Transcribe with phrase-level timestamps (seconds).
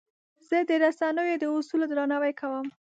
[0.47, 2.67] زه د رسنیو د اصولو درناوی کوم.